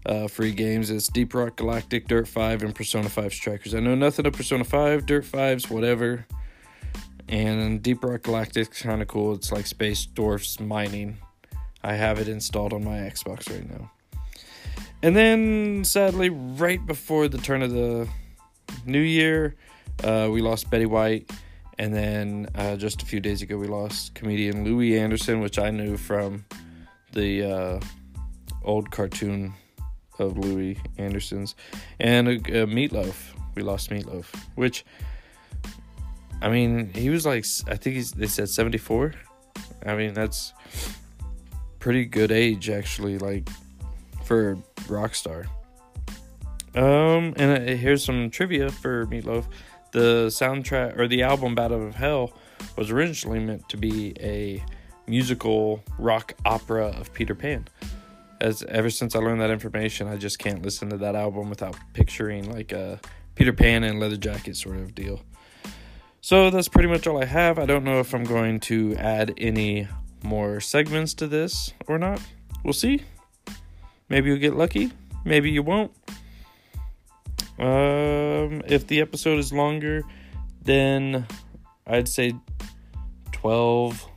uh, 0.06 0.28
free 0.28 0.52
games. 0.52 0.90
It's 0.90 1.08
Deep 1.08 1.34
Rock 1.34 1.56
Galactic, 1.56 2.08
Dirt 2.08 2.26
5, 2.26 2.62
and 2.62 2.74
Persona 2.74 3.08
5 3.08 3.32
Strikers. 3.32 3.74
I 3.74 3.80
know 3.80 3.94
nothing 3.94 4.26
of 4.26 4.32
Persona 4.32 4.64
5, 4.64 5.06
Dirt 5.06 5.24
5's 5.24 5.70
whatever. 5.70 6.26
And 7.28 7.82
Deep 7.82 8.02
Rock 8.04 8.22
Galactic's 8.22 8.82
kind 8.82 9.00
of 9.00 9.08
cool. 9.08 9.34
It's 9.34 9.52
like 9.52 9.66
space 9.66 10.04
dwarfs 10.06 10.60
mining. 10.60 11.18
I 11.82 11.94
have 11.94 12.18
it 12.18 12.28
installed 12.28 12.72
on 12.72 12.84
my 12.84 12.98
Xbox 12.98 13.50
right 13.50 13.68
now. 13.68 13.90
And 15.02 15.16
then, 15.16 15.84
sadly, 15.84 16.30
right 16.30 16.84
before 16.86 17.28
the 17.28 17.38
turn 17.38 17.62
of 17.62 17.72
the 17.72 18.08
new 18.86 19.00
year, 19.00 19.56
uh, 20.04 20.28
we 20.30 20.40
lost 20.40 20.70
Betty 20.70 20.86
White. 20.86 21.30
And 21.78 21.92
then 21.92 22.48
uh, 22.54 22.76
just 22.76 23.02
a 23.02 23.06
few 23.06 23.18
days 23.18 23.42
ago, 23.42 23.56
we 23.56 23.66
lost 23.66 24.14
comedian 24.14 24.64
Louie 24.64 24.98
Anderson, 24.98 25.40
which 25.40 25.58
I 25.58 25.70
knew 25.70 25.96
from 25.96 26.44
the 27.12 27.42
uh, 27.42 27.80
old 28.62 28.90
cartoon 28.90 29.54
of 30.18 30.38
Louie 30.38 30.78
Anderson's, 30.98 31.54
and 31.98 32.28
Meatloaf. 32.28 33.34
We 33.54 33.62
lost 33.62 33.90
Meatloaf, 33.90 34.26
which 34.54 34.84
I 36.40 36.48
mean, 36.48 36.92
he 36.94 37.10
was 37.10 37.26
like 37.26 37.44
I 37.68 37.76
think 37.76 37.96
he's 37.96 38.12
they 38.12 38.26
said 38.26 38.48
74. 38.48 39.14
I 39.84 39.94
mean, 39.96 40.14
that's 40.14 40.52
pretty 41.82 42.04
good 42.04 42.30
age 42.30 42.70
actually 42.70 43.18
like 43.18 43.48
for 44.24 44.56
rock 44.88 45.14
star. 45.16 45.46
Um 46.74 47.34
and 47.36 47.68
uh, 47.68 47.74
here's 47.74 48.04
some 48.04 48.30
trivia 48.30 48.70
for 48.70 49.06
Meatloaf. 49.06 49.46
The 49.90 50.28
soundtrack 50.28 50.96
or 50.96 51.08
the 51.08 51.22
album 51.22 51.54
Bat 51.56 51.72
Out 51.72 51.80
of 51.80 51.94
Hell 51.96 52.32
was 52.76 52.90
originally 52.90 53.40
meant 53.40 53.68
to 53.68 53.76
be 53.76 54.14
a 54.20 54.64
musical 55.08 55.82
rock 55.98 56.34
opera 56.46 56.86
of 56.86 57.12
Peter 57.12 57.34
Pan 57.34 57.66
as 58.40 58.64
ever 58.64 58.90
since 58.90 59.14
I 59.14 59.20
learned 59.20 59.40
that 59.40 59.50
information, 59.50 60.08
I 60.08 60.16
just 60.16 60.40
can't 60.40 60.62
listen 60.62 60.90
to 60.90 60.96
that 60.98 61.14
album 61.14 61.48
without 61.48 61.76
picturing 61.92 62.50
like 62.50 62.72
a 62.72 63.00
Peter 63.36 63.52
Pan 63.52 63.84
and 63.84 64.00
leather 64.00 64.16
jacket 64.16 64.56
sort 64.56 64.76
of 64.76 64.94
deal. 64.96 65.20
So 66.20 66.50
that's 66.50 66.68
pretty 66.68 66.88
much 66.88 67.06
all 67.06 67.22
I 67.22 67.24
have. 67.24 67.58
I 67.58 67.66
don't 67.66 67.84
know 67.84 68.00
if 68.00 68.14
I'm 68.14 68.24
going 68.24 68.58
to 68.60 68.96
add 68.96 69.34
any 69.38 69.86
more 70.24 70.60
segments 70.60 71.14
to 71.14 71.26
this 71.26 71.72
or 71.86 71.98
not. 71.98 72.20
We'll 72.64 72.72
see. 72.72 73.02
Maybe 74.08 74.28
you'll 74.28 74.38
get 74.38 74.54
lucky. 74.54 74.92
Maybe 75.24 75.50
you 75.50 75.62
won't. 75.62 75.92
Um, 77.58 78.62
if 78.66 78.86
the 78.86 79.00
episode 79.00 79.38
is 79.38 79.52
longer, 79.52 80.02
then 80.62 81.26
I'd 81.86 82.08
say 82.08 82.34
12, 83.32 84.08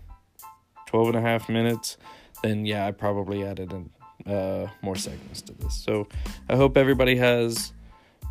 12 0.88 1.08
and 1.08 1.18
a 1.18 1.22
half 1.22 1.50
minutes. 1.50 1.98
Then 2.44 2.66
yeah, 2.66 2.86
I 2.86 2.92
probably 2.92 3.44
added 3.44 3.72
an 3.72 3.90
uh, 4.26 4.68
more 4.82 4.96
segments 4.96 5.42
to 5.44 5.54
this. 5.54 5.76
So 5.76 6.08
I 6.50 6.56
hope 6.56 6.78
everybody 6.78 7.16
has 7.18 7.74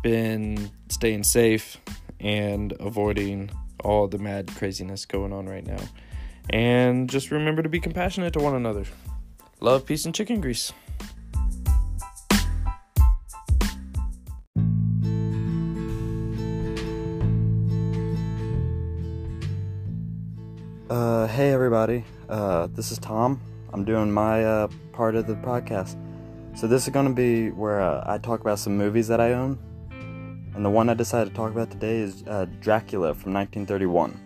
been 0.03 0.69
staying 0.89 1.23
safe 1.23 1.77
and 2.19 2.73
avoiding 2.79 3.49
all 3.83 4.07
the 4.07 4.17
mad 4.17 4.47
craziness 4.55 5.05
going 5.05 5.31
on 5.31 5.47
right 5.47 5.65
now. 5.65 5.81
And 6.49 7.09
just 7.09 7.31
remember 7.31 7.63
to 7.63 7.69
be 7.69 7.79
compassionate 7.79 8.33
to 8.33 8.39
one 8.39 8.55
another. 8.55 8.85
Love, 9.61 9.85
peace, 9.85 10.05
and 10.05 10.13
chicken 10.13 10.41
grease. 10.41 10.71
Uh, 20.87 21.27
hey 21.27 21.51
everybody, 21.51 22.05
uh, 22.29 22.67
this 22.67 22.91
is 22.91 22.99
Tom. 22.99 23.41
I'm 23.73 23.83
doing 23.83 24.11
my 24.11 24.45
uh, 24.45 24.67
part 24.93 25.15
of 25.15 25.25
the 25.25 25.33
podcast. 25.33 25.97
So 26.55 26.67
this 26.67 26.83
is 26.83 26.89
going 26.93 27.07
to 27.07 27.13
be 27.13 27.49
where 27.49 27.81
uh, 27.81 28.03
I 28.05 28.19
talk 28.19 28.39
about 28.39 28.59
some 28.59 28.77
movies 28.77 29.07
that 29.07 29.19
I 29.19 29.33
own. 29.33 29.57
And 30.55 30.63
the 30.63 30.69
one 30.69 30.87
I 30.87 30.93
decided 30.93 31.31
to 31.31 31.35
talk 31.35 31.51
about 31.51 31.71
today 31.71 31.97
is 31.97 32.23
uh, 32.27 32.45
Dracula 32.61 33.13
from 33.13 33.33
1931. 33.33 34.17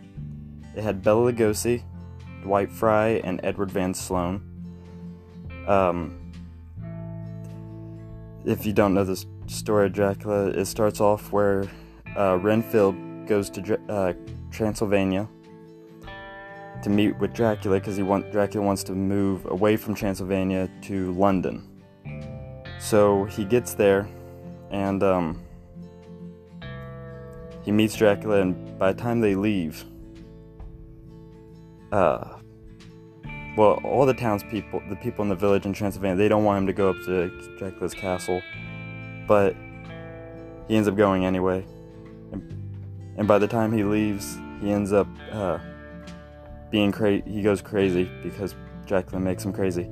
It 0.75 0.83
had 0.83 1.01
Bela 1.01 1.31
Lugosi, 1.31 1.81
Dwight 2.41 2.71
Frye 2.71 3.21
and 3.23 3.39
Edward 3.43 3.71
Van 3.71 3.93
Sloan. 3.93 4.43
Um, 5.67 6.15
if 8.45 8.65
you 8.65 8.73
don't 8.73 8.93
know 8.93 9.03
the 9.03 9.23
story 9.47 9.87
of 9.87 9.93
Dracula, 9.93 10.47
it 10.47 10.65
starts 10.65 11.01
off 11.01 11.31
where 11.31 11.65
uh, 12.17 12.37
Renfield 12.41 12.95
goes 13.27 13.49
to 13.51 13.79
uh, 13.89 14.13
Transylvania 14.51 15.27
to 16.81 16.89
meet 16.89 17.17
with 17.19 17.33
Dracula 17.33 17.79
because 17.79 17.97
he 17.97 18.03
want 18.03 18.31
Dracula 18.31 18.65
wants 18.65 18.83
to 18.83 18.93
move 18.93 19.45
away 19.45 19.75
from 19.75 19.93
Transylvania 19.93 20.69
to 20.83 21.11
London. 21.13 21.67
So 22.79 23.25
he 23.25 23.43
gets 23.43 23.73
there, 23.73 24.07
and 24.71 25.03
um, 25.03 25.43
he 27.63 27.71
meets 27.71 27.95
Dracula, 27.95 28.41
and 28.41 28.79
by 28.79 28.93
the 28.93 29.01
time 29.01 29.19
they 29.19 29.35
leave, 29.35 29.83
uh, 31.91 32.39
well, 33.57 33.79
all 33.83 34.05
the 34.05 34.13
townspeople, 34.13 34.83
the 34.89 34.95
people 34.95 35.23
in 35.23 35.29
the 35.29 35.35
village 35.35 35.65
in 35.65 35.73
Transylvania, 35.73 36.15
they 36.15 36.27
don't 36.29 36.43
want 36.43 36.59
him 36.59 36.67
to 36.67 36.73
go 36.73 36.89
up 36.89 36.95
to 37.05 37.29
Dracula's 37.57 37.93
castle, 37.93 38.41
but 39.27 39.55
he 40.67 40.75
ends 40.75 40.87
up 40.87 40.95
going 40.95 41.25
anyway. 41.25 41.65
And, 42.31 43.13
and 43.17 43.27
by 43.27 43.37
the 43.37 43.47
time 43.47 43.73
he 43.73 43.83
leaves, 43.83 44.37
he 44.61 44.71
ends 44.71 44.93
up 44.93 45.07
uh, 45.31 45.57
being 46.69 46.91
crazy. 46.91 47.23
He 47.29 47.41
goes 47.41 47.61
crazy 47.61 48.09
because 48.23 48.55
Dracula 48.85 49.19
makes 49.19 49.43
him 49.43 49.51
crazy, 49.51 49.89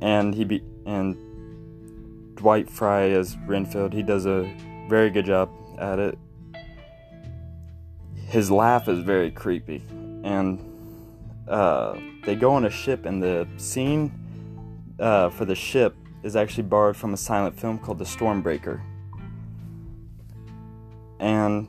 and 0.00 0.34
he 0.34 0.44
be 0.44 0.62
and 0.86 1.16
Dwight 2.36 2.68
Frye 2.68 3.10
as 3.10 3.36
Renfield. 3.46 3.92
He 3.92 4.02
does 4.02 4.26
a 4.26 4.42
very 4.88 5.10
good 5.10 5.24
job 5.24 5.50
at 5.78 5.98
it. 5.98 6.18
His 8.28 8.50
laugh 8.50 8.88
is 8.88 8.98
very 9.00 9.30
creepy, 9.30 9.82
and 10.24 10.58
uh, 11.46 11.96
they 12.24 12.34
go 12.34 12.52
on 12.54 12.64
a 12.64 12.70
ship, 12.70 13.04
and 13.06 13.22
the 13.22 13.46
scene 13.56 14.12
uh, 14.98 15.30
for 15.30 15.44
the 15.44 15.54
ship 15.54 15.94
is 16.24 16.34
actually 16.34 16.64
borrowed 16.64 16.96
from 16.96 17.12
a 17.14 17.16
silent 17.16 17.58
film 17.58 17.78
called 17.78 17.98
The 17.98 18.04
Stormbreaker. 18.04 18.80
And 21.20 21.68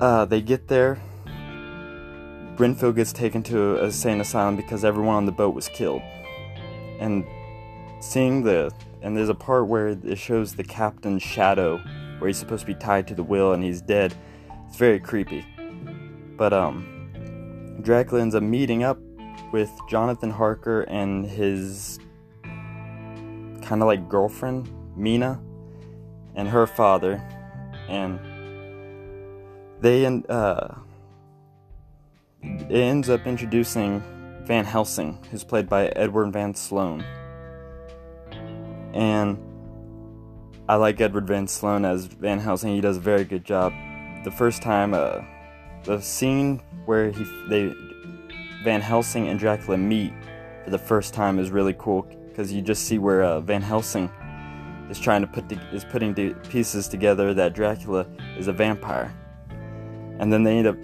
uh, 0.00 0.24
they 0.26 0.40
get 0.40 0.68
there, 0.68 1.00
Renfield 2.58 2.96
gets 2.96 3.12
taken 3.12 3.42
to 3.44 3.84
a 3.84 3.92
sane 3.92 4.20
asylum 4.20 4.56
because 4.56 4.84
everyone 4.84 5.14
on 5.14 5.26
the 5.26 5.32
boat 5.32 5.54
was 5.54 5.68
killed. 5.68 6.02
And 6.98 7.24
seeing 8.00 8.42
the 8.42 8.72
and 9.02 9.16
there's 9.16 9.28
a 9.28 9.34
part 9.34 9.68
where 9.68 9.88
it 9.88 10.18
shows 10.18 10.54
the 10.54 10.64
captain's 10.64 11.22
shadow 11.22 11.76
where 12.18 12.28
he's 12.28 12.38
supposed 12.38 12.62
to 12.62 12.66
be 12.66 12.74
tied 12.74 13.06
to 13.08 13.14
the 13.14 13.22
wheel 13.22 13.52
and 13.52 13.62
he's 13.62 13.82
dead. 13.82 14.14
It's 14.66 14.76
very 14.76 14.98
creepy. 14.98 15.44
But 16.36 16.52
um 16.52 16.95
Dracula 17.86 18.20
ends 18.20 18.34
up 18.34 18.42
meeting 18.42 18.82
up 18.82 18.98
with 19.52 19.70
Jonathan 19.88 20.28
Harker 20.28 20.80
and 20.82 21.24
his 21.24 22.00
kind 22.42 23.80
of 23.80 23.86
like 23.86 24.08
girlfriend, 24.08 24.68
Mina, 24.96 25.40
and 26.34 26.48
her 26.48 26.66
father. 26.66 27.22
And 27.88 28.18
they 29.80 30.04
uh 30.04 30.74
it 32.42 32.72
ends 32.72 33.08
up 33.08 33.24
introducing 33.24 34.02
Van 34.46 34.64
Helsing, 34.64 35.24
who's 35.30 35.44
played 35.44 35.68
by 35.68 35.86
Edward 35.90 36.32
Van 36.32 36.56
Sloan. 36.56 37.04
And 38.94 39.38
I 40.68 40.74
like 40.74 41.00
Edward 41.00 41.28
Van 41.28 41.46
Sloan 41.46 41.84
as 41.84 42.06
Van 42.06 42.40
Helsing. 42.40 42.74
He 42.74 42.80
does 42.80 42.96
a 42.96 43.00
very 43.00 43.22
good 43.22 43.44
job. 43.44 43.72
The 44.24 44.32
first 44.32 44.60
time, 44.60 44.92
uh, 44.92 45.20
the 45.86 46.00
scene 46.00 46.60
where 46.84 47.10
he 47.10 47.24
they 47.48 47.74
Van 48.64 48.80
Helsing 48.80 49.28
and 49.28 49.38
Dracula 49.38 49.78
meet 49.78 50.12
for 50.64 50.70
the 50.70 50.78
first 50.78 51.14
time 51.14 51.38
is 51.38 51.50
really 51.50 51.74
cool 51.78 52.02
because 52.28 52.52
you 52.52 52.60
just 52.60 52.84
see 52.84 52.98
where 52.98 53.22
uh, 53.22 53.40
Van 53.40 53.62
Helsing 53.62 54.10
is 54.90 54.98
trying 55.00 55.22
to 55.22 55.26
put 55.26 55.48
the, 55.48 55.58
is 55.72 55.84
putting 55.84 56.12
the 56.14 56.34
pieces 56.50 56.88
together 56.88 57.32
that 57.34 57.54
Dracula 57.54 58.06
is 58.36 58.48
a 58.48 58.52
vampire, 58.52 59.14
and 60.20 60.32
then 60.32 60.42
they 60.42 60.58
end 60.58 60.66
up 60.66 60.76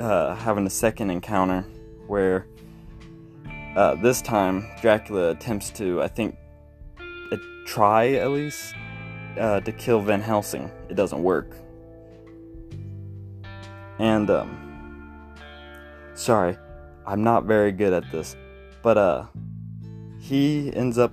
uh, 0.00 0.34
having 0.36 0.66
a 0.66 0.70
second 0.70 1.10
encounter 1.10 1.64
where 2.06 2.46
Uh, 3.72 3.96
this 4.02 4.20
time, 4.20 4.68
Dracula 4.82 5.30
attempts 5.30 5.70
to, 5.70 6.02
I 6.02 6.08
think, 6.08 6.36
try 7.64 8.20
at 8.20 8.30
least 8.30 8.74
uh, 9.40 9.60
to 9.60 9.72
kill 9.72 10.00
Van 10.02 10.20
Helsing. 10.20 10.70
It 10.90 10.94
doesn't 10.94 11.22
work. 11.22 11.56
And 13.98 14.30
um, 14.30 15.32
sorry, 16.14 16.56
I'm 17.06 17.22
not 17.22 17.44
very 17.44 17.72
good 17.72 17.92
at 17.92 18.10
this, 18.10 18.36
but 18.82 18.96
uh, 18.96 19.26
he 20.18 20.72
ends 20.74 20.98
up 20.98 21.12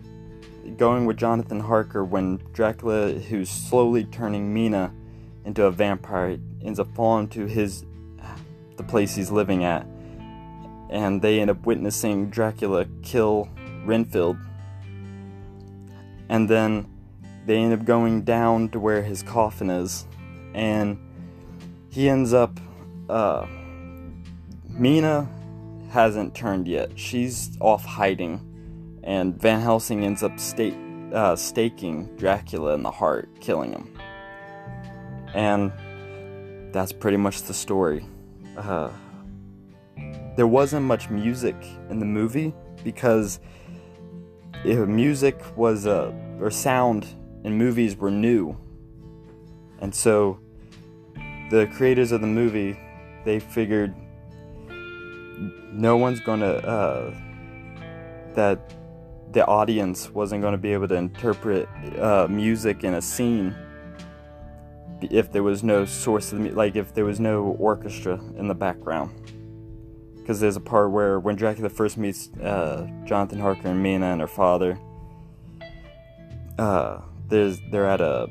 going 0.78 1.06
with 1.06 1.18
Jonathan 1.18 1.60
Harker 1.60 2.06
when 2.06 2.38
Dracula, 2.54 3.14
who's 3.14 3.50
slowly 3.50 4.06
turning 4.06 4.54
Mina 4.54 4.94
into 5.46 5.66
a 5.66 5.72
vampire, 5.72 6.38
ends 6.64 6.80
up 6.80 6.94
falling 6.96 7.28
to 7.30 7.46
his 7.46 7.86
the 8.78 8.84
place 8.84 9.16
he's 9.16 9.30
living 9.30 9.66
at, 9.66 9.86
and 10.90 11.22
they 11.22 11.42
end 11.42 11.50
up 11.50 11.66
witnessing 11.66 12.30
Dracula 12.30 12.86
kill 13.04 13.50
Renfield, 13.84 14.38
and 16.30 16.50
then 16.50 16.88
they 17.46 17.58
end 17.58 17.74
up 17.74 17.84
going 17.84 18.22
down 18.22 18.70
to 18.70 18.80
where 18.80 19.02
his 19.02 19.22
coffin 19.24 19.70
is, 19.70 20.06
and 20.54 20.98
he 21.90 22.08
ends 22.10 22.34
up. 22.34 22.60
Uh, 23.10 23.48
Mina 24.70 25.28
hasn't 25.90 26.36
turned 26.36 26.68
yet. 26.68 26.98
She's 26.98 27.58
off 27.60 27.84
hiding 27.84 28.46
and 29.04 29.40
Van 29.42 29.60
Helsing 29.60 30.04
ends 30.04 30.24
up 30.24 30.34
uh, 31.14 31.36
staking 31.36 32.16
Dracula 32.18 32.74
in 32.76 32.84
the 32.84 32.92
heart, 32.92 33.30
killing 33.40 33.72
him. 33.72 33.98
And 35.34 35.72
that's 36.74 36.92
pretty 36.92 37.18
much 37.18 37.44
the 37.44 37.54
story. 37.54 38.06
Uh, 38.58 38.90
there 40.36 40.48
wasn't 40.48 40.86
much 40.86 41.10
music 41.10 41.56
in 41.90 42.00
the 42.00 42.06
movie 42.06 42.54
because 42.84 43.40
music 44.86 45.42
was 45.58 45.88
uh, 45.88 46.14
or 46.40 46.52
sound 46.52 47.08
in 47.44 47.58
movies 47.58 47.96
were 47.96 48.12
new, 48.12 48.56
and 49.80 49.94
so 49.94 50.40
the 51.50 51.68
creators 51.76 52.12
of 52.12 52.22
the 52.22 52.28
movie 52.28 52.78
they 53.30 53.40
figured 53.40 53.94
no 55.72 55.96
one's 55.98 56.20
gonna 56.20 56.54
uh, 56.76 57.14
that 58.34 58.74
the 59.34 59.46
audience 59.46 60.10
wasn't 60.10 60.42
going 60.42 60.54
to 60.54 60.58
be 60.58 60.74
able 60.74 60.88
to 60.88 60.96
interpret 60.96 61.70
uh, 62.00 62.26
music 62.28 62.84
in 62.84 62.96
a 62.96 63.02
scene 63.02 63.56
if 65.02 65.32
there 65.32 65.44
was 65.44 65.64
no 65.64 65.86
source 65.86 66.34
of 66.34 66.42
the 66.42 66.50
like 66.50 66.76
if 66.76 66.96
there 66.96 67.06
was 67.06 67.20
no 67.20 67.56
orchestra 67.60 68.20
in 68.36 68.48
the 68.48 68.56
background. 68.56 69.12
Because 70.16 70.40
there's 70.40 70.56
a 70.56 70.66
part 70.74 70.90
where 70.90 71.20
when 71.20 71.36
Dracula 71.36 71.70
first 71.70 71.98
meets 71.98 72.30
uh, 72.42 72.88
Jonathan 73.06 73.40
Harker 73.40 73.68
and 73.68 73.84
Mina 73.84 74.08
and 74.08 74.22
her 74.22 74.28
father 74.28 74.80
uh, 76.58 77.02
there's 77.28 77.60
they're 77.70 77.86
at 77.86 78.02
a 78.02 78.28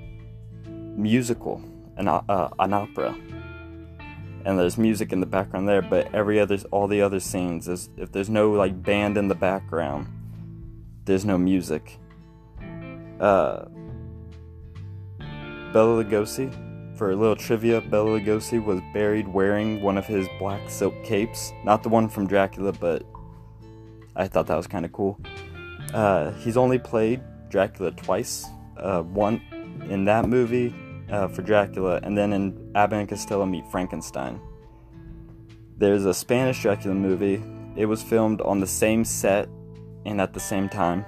musical 0.97 1.62
an, 1.97 2.09
uh, 2.09 2.49
an 2.59 2.73
opera 2.73 3.14
and 4.49 4.59
there's 4.59 4.78
music 4.78 5.12
in 5.12 5.21
the 5.21 5.26
background 5.26 5.69
there 5.69 5.83
but 5.83 6.12
every 6.12 6.40
other 6.40 6.59
all 6.73 6.88
the 6.88 7.02
other 7.02 7.21
scenes 7.21 7.69
is 7.69 7.90
if 7.97 8.11
there's 8.11 8.31
no 8.31 8.50
like 8.50 8.83
band 8.83 9.17
in 9.17 9.28
the 9.28 9.35
background 9.35 10.07
there's 11.09 11.25
no 11.25 11.38
music. 11.38 11.99
Uh, 13.19 13.64
Bela 15.73 16.05
Lugosi, 16.05 16.52
for 16.99 17.12
a 17.12 17.17
little 17.17 17.35
trivia, 17.35 17.81
Bela 17.81 18.21
Lugosi 18.21 18.62
was 18.62 18.81
buried 18.93 19.26
wearing 19.26 19.83
one 19.83 19.97
of 19.97 20.05
his 20.05 20.28
black 20.38 20.69
silk 20.69 20.95
capes. 21.02 21.50
Not 21.64 21.83
the 21.83 21.88
one 21.88 22.11
from 22.11 22.26
Dracula, 22.26 22.73
but 22.73 23.05
I 24.14 24.28
thought 24.28 24.47
that 24.49 24.57
was 24.57 24.67
kind 24.67 24.85
of 24.85 24.93
cool. 24.93 25.19
Uh, 25.95 26.33
he's 26.33 26.59
only 26.59 26.78
played 26.78 27.23
Dracula 27.49 27.90
twice. 27.93 28.45
Uh, 28.76 29.00
one 29.02 29.40
in 29.88 30.05
that 30.05 30.28
movie 30.28 30.75
uh, 31.11 31.29
for 31.29 31.43
Dracula, 31.43 32.00
and 32.03 32.17
then 32.17 32.33
in 32.33 32.73
Abbott 32.75 32.99
and 33.00 33.09
Costello 33.09 33.47
Meet 33.47 33.66
Frankenstein. 33.71 34.40
There's 35.77 36.05
a 36.05 36.14
Spanish 36.14 36.62
Dracula 36.62 36.94
movie. 36.94 37.42
It 37.77 37.87
was 37.87 38.03
filmed 38.03 38.40
on 38.40 38.61
the 38.61 38.66
same 38.66 39.05
set 39.05 39.49
and 40.05 40.21
at 40.21 40.33
the 40.33 40.40
same 40.40 40.68
time. 40.68 41.05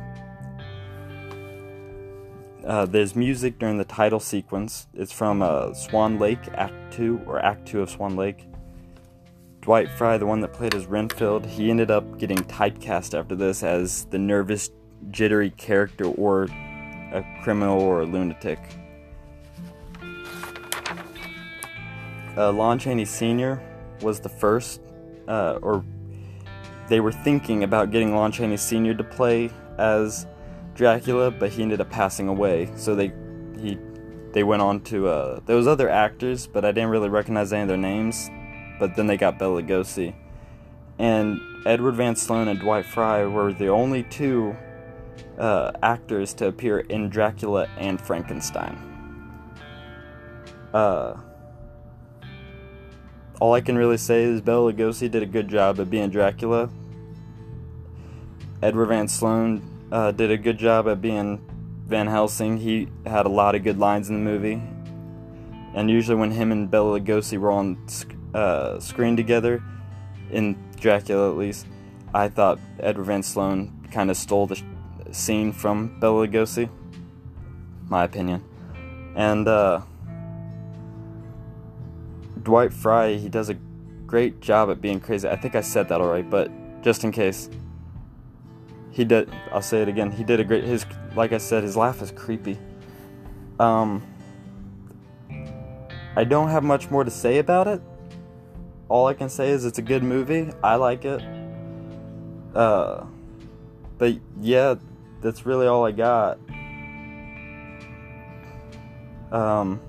Uh, 2.65 2.87
there's 2.87 3.17
music 3.17 3.59
during 3.59 3.79
the 3.79 3.85
title 3.85 4.21
sequence. 4.21 4.87
It's 4.95 5.13
from 5.13 5.43
uh, 5.43 5.73
Swan 5.75 6.19
Lake, 6.19 6.39
Act 6.55 6.93
2, 6.93 7.23
or 7.27 7.45
Act 7.45 7.67
2 7.67 7.81
of 7.81 7.91
Swan 7.91 8.17
Lake. 8.17 8.47
Dwight 9.61 9.91
Frye, 9.91 10.19
the 10.19 10.27
one 10.27 10.41
that 10.41 10.53
played 10.53 10.75
as 10.75 10.87
Renfield, 10.87 11.45
he 11.45 11.71
ended 11.71 11.91
up 11.91 12.19
getting 12.19 12.39
typecast 12.39 13.19
after 13.19 13.35
this 13.35 13.63
as 13.63 14.05
the 14.07 14.19
nervous, 14.19 14.71
jittery 15.11 15.51
character 15.51 16.05
or 16.05 16.45
a 17.13 17.25
criminal 17.43 17.81
or 17.81 18.03
a 18.03 18.07
lunatic. 18.07 18.59
Uh, 22.37 22.53
Lon 22.53 22.79
Chaney 22.79 23.05
Sr. 23.05 23.63
was 24.03 24.21
the 24.21 24.29
first, 24.29 24.81
uh, 25.29 25.59
or 25.63 25.85
they 26.89 27.01
were 27.01 27.13
thinking 27.13 27.65
about 27.65 27.91
getting 27.91 28.15
Lon 28.15 28.33
Chaney 28.33 28.57
Sr. 28.57 28.95
to 28.95 29.05
play 29.05 29.51
as 29.79 30.27
Dracula, 30.75 31.31
but 31.31 31.51
he 31.51 31.63
ended 31.63 31.81
up 31.81 31.91
passing 31.91 32.29
away. 32.29 32.71
So 32.77 32.95
they 32.95 33.13
he 33.59 33.79
they 34.33 34.45
went 34.45 34.63
on 34.63 34.81
to 34.83 35.09
uh, 35.09 35.41
there 35.47 35.57
was 35.57 35.67
other 35.67 35.89
actors, 35.89 36.47
but 36.47 36.65
I 36.65 36.73
didn't 36.73 36.91
really 36.91 37.09
recognize 37.09 37.53
any 37.53 37.63
of 37.63 37.69
their 37.69 37.77
names. 37.77 38.31
But 38.79 38.97
then 38.97 39.07
they 39.07 39.17
got 39.17 39.39
Bela 39.39 39.63
Lugosi, 39.63 40.15
and 40.99 41.39
Edward 41.67 41.97
Van 41.97 42.17
Sloan 42.17 42.49
and 42.49 42.59
Dwight 42.59 42.87
Frye 42.87 43.27
were 43.27 43.53
the 43.53 43.69
only 43.69 44.05
two 44.05 44.57
uh, 45.39 45.73
actors 45.83 46.33
to 46.35 46.47
appear 46.47 46.81
in 46.81 47.11
Dracula 47.11 47.69
and 47.77 48.01
Frankenstein. 48.01 48.79
Uh, 50.73 51.15
all 53.41 53.55
I 53.55 53.63
can 53.63 53.77
really 53.77 53.97
say 53.97 54.23
is 54.23 54.43
Bela 54.43 54.73
Lugosi 54.73 55.11
did 55.11 55.23
a 55.23 55.27
good 55.27 55.49
job 55.49 55.81
at 55.81 55.91
being 55.91 56.11
Dracula. 56.11 56.69
Edward 58.63 58.87
Van 58.87 59.09
Sloan 59.09 59.63
uh, 59.91 60.13
did 60.13 60.31
a 60.31 60.37
good 60.37 60.59
job 60.59 60.87
at 60.87 61.01
being 61.01 61.41
Van 61.87 62.07
Helsing. 62.07 62.59
He 62.59 62.89
had 63.07 63.25
a 63.25 63.31
lot 63.31 63.55
of 63.55 63.65
good 63.65 63.79
lines 63.79 64.11
in 64.11 64.17
the 64.17 64.31
movie. 64.31 64.63
And 65.75 65.91
usually, 65.91 66.17
when 66.17 66.31
him 66.31 66.53
and 66.53 66.71
Bela 66.71 67.01
Lugosi 67.01 67.39
were 67.39 67.51
on 67.51 67.79
uh, 68.35 68.79
screen 68.79 69.17
together, 69.17 69.63
in 70.31 70.57
Dracula 70.79 71.31
at 71.31 71.39
least, 71.39 71.67
I 72.13 72.29
thought 72.29 72.59
Edward 72.79 73.05
Van 73.05 73.23
Sloan 73.23 73.89
kind 73.91 74.11
of 74.11 74.17
stole 74.17 74.47
the 74.47 74.63
scene 75.13 75.53
from 75.53 75.99
Bela 75.99 76.27
Lugosi. 76.27 76.69
My 77.89 78.05
opinion. 78.05 78.45
And, 79.17 79.49
uh, 79.49 79.81
Dwight 82.43 82.73
Frye, 82.73 83.15
he 83.15 83.29
does 83.29 83.49
a 83.49 83.55
great 84.07 84.41
job 84.41 84.71
at 84.71 84.81
being 84.81 85.01
crazy. 85.01 85.29
I 85.29 85.37
think 85.37 85.55
I 85.55 85.61
said 85.61 85.89
that 85.89 86.01
alright, 86.01 86.29
but 86.29 86.51
just 86.83 87.05
in 87.05 87.13
case. 87.13 87.49
He 88.91 89.05
did 89.05 89.31
I'll 89.53 89.63
say 89.63 89.83
it 89.83 89.89
again. 89.89 90.11
He 90.11 90.25
did 90.25 90.41
a 90.41 90.45
great 90.45 90.65
his 90.65 90.85
like 91.15 91.33
I 91.33 91.39
said, 91.39 91.63
his 91.63 91.77
laugh 91.77 92.03
is 92.03 92.11
creepy. 92.11 92.59
Um 93.59 94.03
I 96.17 96.25
don't 96.25 96.49
have 96.49 96.65
much 96.65 96.91
more 96.91 97.05
to 97.05 97.11
say 97.11 97.39
about 97.39 97.69
it. 97.69 97.81
All 98.89 99.07
I 99.07 99.15
can 99.15 99.29
say 99.29 99.51
is 99.51 99.65
it's 99.65 99.79
a 99.79 99.83
good 99.83 100.03
movie. 100.03 100.51
I 100.63 100.75
like 100.75 101.05
it. 101.05 101.23
Uh 102.55 103.05
but 103.97 104.15
yeah, 104.41 104.75
that's 105.21 105.47
really 105.47 105.69
all 105.69 105.85
I 105.85 105.93
got. 105.93 106.39
Um 109.31 109.81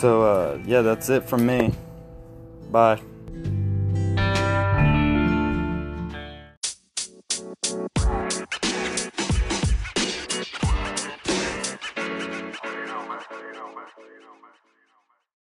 so, 0.00 0.22
uh, 0.22 0.58
yeah, 0.64 0.80
that's 0.80 1.10
it 1.10 1.28
from 1.28 1.44
me. 1.44 1.72
Bye. 2.70 3.09